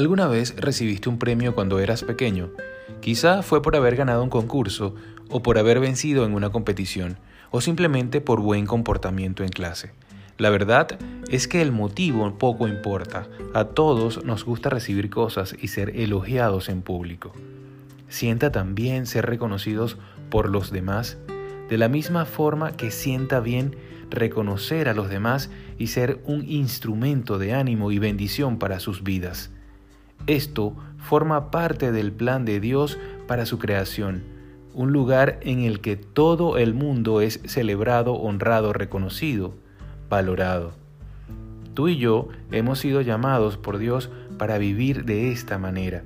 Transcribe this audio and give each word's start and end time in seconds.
¿Alguna 0.00 0.28
vez 0.28 0.54
recibiste 0.56 1.10
un 1.10 1.18
premio 1.18 1.54
cuando 1.54 1.78
eras 1.78 2.04
pequeño? 2.04 2.52
Quizá 3.02 3.42
fue 3.42 3.60
por 3.60 3.76
haber 3.76 3.96
ganado 3.96 4.22
un 4.22 4.30
concurso 4.30 4.94
o 5.28 5.42
por 5.42 5.58
haber 5.58 5.78
vencido 5.78 6.24
en 6.24 6.32
una 6.32 6.48
competición 6.48 7.18
o 7.50 7.60
simplemente 7.60 8.22
por 8.22 8.40
buen 8.40 8.64
comportamiento 8.64 9.42
en 9.42 9.50
clase. 9.50 9.92
La 10.38 10.48
verdad 10.48 10.98
es 11.28 11.46
que 11.46 11.60
el 11.60 11.70
motivo 11.70 12.38
poco 12.38 12.66
importa. 12.66 13.28
A 13.52 13.64
todos 13.64 14.24
nos 14.24 14.46
gusta 14.46 14.70
recibir 14.70 15.10
cosas 15.10 15.54
y 15.60 15.68
ser 15.68 15.90
elogiados 15.94 16.70
en 16.70 16.80
público. 16.80 17.34
Sienta 18.08 18.50
también 18.50 19.04
ser 19.04 19.26
reconocidos 19.26 19.98
por 20.30 20.48
los 20.48 20.70
demás, 20.70 21.18
de 21.68 21.76
la 21.76 21.90
misma 21.90 22.24
forma 22.24 22.72
que 22.72 22.90
sienta 22.90 23.40
bien 23.40 23.76
reconocer 24.08 24.88
a 24.88 24.94
los 24.94 25.10
demás 25.10 25.50
y 25.76 25.88
ser 25.88 26.22
un 26.24 26.48
instrumento 26.48 27.36
de 27.36 27.52
ánimo 27.52 27.92
y 27.92 27.98
bendición 27.98 28.58
para 28.58 28.80
sus 28.80 29.02
vidas. 29.02 29.50
Esto 30.26 30.76
forma 30.98 31.50
parte 31.50 31.92
del 31.92 32.12
plan 32.12 32.44
de 32.44 32.60
Dios 32.60 32.98
para 33.26 33.46
su 33.46 33.58
creación, 33.58 34.22
un 34.74 34.92
lugar 34.92 35.40
en 35.42 35.60
el 35.60 35.80
que 35.80 35.96
todo 35.96 36.58
el 36.58 36.74
mundo 36.74 37.20
es 37.20 37.40
celebrado, 37.46 38.14
honrado, 38.14 38.72
reconocido, 38.72 39.54
valorado. 40.08 40.72
Tú 41.74 41.88
y 41.88 41.96
yo 41.96 42.28
hemos 42.50 42.78
sido 42.78 43.00
llamados 43.00 43.56
por 43.56 43.78
Dios 43.78 44.10
para 44.38 44.58
vivir 44.58 45.04
de 45.04 45.32
esta 45.32 45.58
manera. 45.58 46.02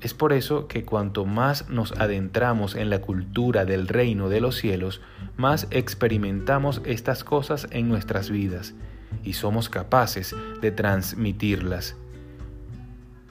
Es 0.00 0.14
por 0.14 0.32
eso 0.32 0.66
que 0.66 0.84
cuanto 0.84 1.26
más 1.26 1.68
nos 1.68 1.92
adentramos 1.92 2.74
en 2.74 2.88
la 2.88 3.02
cultura 3.02 3.66
del 3.66 3.86
reino 3.86 4.30
de 4.30 4.40
los 4.40 4.56
cielos, 4.56 5.02
más 5.36 5.66
experimentamos 5.70 6.80
estas 6.84 7.22
cosas 7.22 7.68
en 7.70 7.88
nuestras 7.88 8.30
vidas 8.30 8.74
y 9.22 9.34
somos 9.34 9.68
capaces 9.68 10.34
de 10.62 10.70
transmitirlas. 10.70 11.96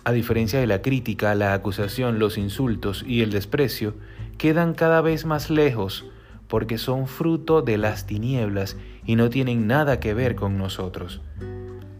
A 0.09 0.11
diferencia 0.11 0.59
de 0.59 0.65
la 0.65 0.81
crítica, 0.81 1.35
la 1.35 1.53
acusación, 1.53 2.17
los 2.17 2.39
insultos 2.39 3.05
y 3.07 3.21
el 3.21 3.29
desprecio, 3.29 3.93
quedan 4.39 4.73
cada 4.73 5.01
vez 5.01 5.23
más 5.23 5.51
lejos 5.51 6.03
porque 6.47 6.79
son 6.79 7.05
fruto 7.05 7.61
de 7.61 7.77
las 7.77 8.07
tinieblas 8.07 8.75
y 9.05 9.15
no 9.15 9.29
tienen 9.29 9.67
nada 9.67 9.99
que 9.99 10.15
ver 10.15 10.33
con 10.33 10.57
nosotros. 10.57 11.21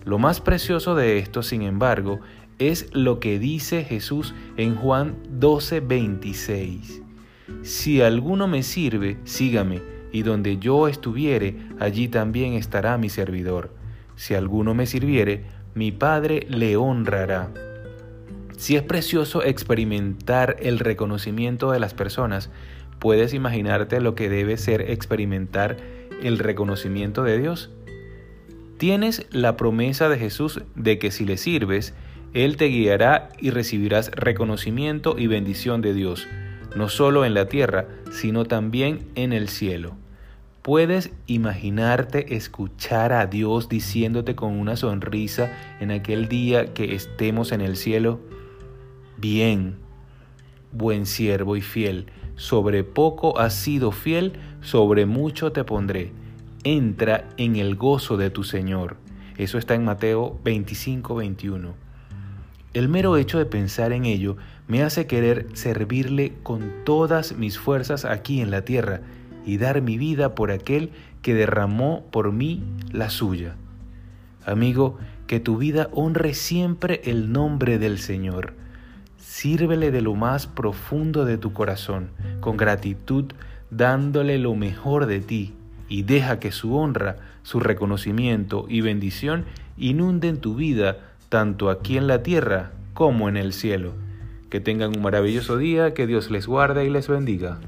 Lo 0.06 0.18
más 0.18 0.42
precioso 0.42 0.96
de 0.96 1.20
esto, 1.20 1.44
sin 1.44 1.62
embargo, 1.62 2.20
es 2.58 2.90
lo 2.94 3.20
que 3.20 3.38
dice 3.38 3.84
Jesús 3.84 4.34
en 4.58 4.74
Juan 4.76 5.18
12:26. 5.40 7.04
Si 7.62 8.02
alguno 8.02 8.48
me 8.48 8.64
sirve, 8.64 9.20
sígame, 9.24 9.84
y 10.12 10.24
donde 10.24 10.58
yo 10.58 10.88
estuviere, 10.88 11.58
allí 11.80 12.08
también 12.08 12.54
estará 12.54 12.98
mi 12.98 13.10
servidor. 13.10 13.72
Si 14.16 14.34
alguno 14.34 14.74
me 14.74 14.88
sirviere, 14.88 15.44
mi 15.76 15.92
Padre 15.92 16.48
le 16.50 16.76
honrará. 16.76 17.69
Si 18.60 18.76
es 18.76 18.84
precioso 18.84 19.42
experimentar 19.42 20.58
el 20.60 20.80
reconocimiento 20.80 21.72
de 21.72 21.80
las 21.80 21.94
personas, 21.94 22.50
¿puedes 23.00 23.34
imaginarte 23.34 24.02
lo 24.02 24.16
que 24.16 24.28
debe 24.28 24.58
ser 24.58 24.82
experimentar 24.82 25.78
el 26.22 26.38
reconocimiento 26.40 27.24
de 27.24 27.40
Dios? 27.40 27.70
Tienes 28.78 29.26
la 29.32 29.56
promesa 29.56 30.10
de 30.10 30.20
Jesús 30.20 30.62
de 30.76 31.00
que 31.00 31.10
si 31.10 31.24
le 31.24 31.38
sirves, 31.38 31.94
Él 32.34 32.58
te 32.58 32.66
guiará 32.66 33.30
y 33.40 33.52
recibirás 33.52 34.12
reconocimiento 34.12 35.18
y 35.18 35.28
bendición 35.28 35.82
de 35.82 35.94
Dios, 35.94 36.28
no 36.76 36.90
solo 36.90 37.24
en 37.24 37.36
la 37.36 37.48
tierra, 37.48 37.88
sino 38.12 38.44
también 38.44 39.08
en 39.16 39.32
el 39.32 39.48
cielo. 39.48 39.96
¿Puedes 40.64 41.14
imaginarte 41.28 42.36
escuchar 42.36 43.14
a 43.14 43.26
Dios 43.26 43.70
diciéndote 43.70 44.36
con 44.36 44.60
una 44.60 44.76
sonrisa 44.76 45.50
en 45.80 45.92
aquel 45.92 46.28
día 46.28 46.74
que 46.74 46.94
estemos 46.94 47.54
en 47.54 47.62
el 47.62 47.78
cielo? 47.78 48.20
Bien, 49.22 49.76
buen 50.72 51.06
siervo 51.06 51.58
y 51.58 51.62
fiel, 51.62 52.06
sobre 52.38 52.86
poco 52.86 53.38
has 53.38 53.54
sido 53.54 53.92
fiel, 53.92 54.40
sobre 54.62 55.06
mucho 55.06 55.52
te 55.52 55.66
pondré. 55.66 56.14
Entra 56.64 57.28
en 57.36 57.58
el 57.58 57.76
gozo 57.76 58.16
de 58.16 58.30
tu 58.30 58.46
Señor. 58.46 58.96
Eso 59.38 59.58
está 59.58 59.76
en 59.76 59.84
Mateo 59.84 60.40
25, 60.46 61.16
21. 61.16 61.74
El 62.74 62.88
mero 62.88 63.18
hecho 63.18 63.40
de 63.40 63.46
pensar 63.46 63.92
en 63.92 64.06
ello 64.06 64.38
me 64.70 64.84
hace 64.84 65.06
querer 65.06 65.48
servirle 65.52 66.36
con 66.42 66.72
todas 66.86 67.36
mis 67.36 67.60
fuerzas 67.60 68.06
aquí 68.06 68.40
en 68.40 68.52
la 68.52 68.64
tierra 68.64 69.02
y 69.46 69.58
dar 69.58 69.82
mi 69.82 69.98
vida 69.98 70.34
por 70.34 70.50
aquel 70.50 70.92
que 71.22 71.34
derramó 71.34 72.06
por 72.10 72.32
mí 72.32 72.64
la 72.90 73.10
suya. 73.10 73.58
Amigo, 74.46 74.98
que 75.28 75.42
tu 75.42 75.58
vida 75.58 75.90
honre 75.92 76.34
siempre 76.34 77.02
el 77.04 77.34
nombre 77.34 77.80
del 77.80 78.00
Señor 78.00 78.54
Sírvele 79.42 79.90
de 79.90 80.02
lo 80.02 80.16
más 80.16 80.48
profundo 80.48 81.24
de 81.24 81.38
tu 81.38 81.54
corazón, 81.54 82.10
con 82.42 82.58
gratitud, 82.58 83.24
dándole 83.72 84.38
lo 84.38 84.54
mejor 84.54 85.06
de 85.06 85.22
ti, 85.22 85.54
y 85.88 86.04
deja 86.04 86.42
que 86.42 86.52
su 86.52 86.76
honra, 86.76 87.16
su 87.44 87.62
reconocimiento 87.62 88.66
y 88.68 88.82
bendición 88.82 89.46
inunden 89.78 90.42
tu 90.42 90.56
vida, 90.56 90.98
tanto 91.30 91.70
aquí 91.70 91.96
en 91.96 92.08
la 92.08 92.22
tierra 92.22 92.72
como 92.94 93.30
en 93.30 93.38
el 93.38 93.54
cielo. 93.54 93.94
Que 94.50 94.60
tengan 94.60 94.98
un 94.98 95.04
maravilloso 95.04 95.58
día, 95.58 95.94
que 95.94 96.06
Dios 96.06 96.30
les 96.30 96.46
guarde 96.46 96.84
y 96.84 96.90
les 96.90 97.08
bendiga. 97.08 97.60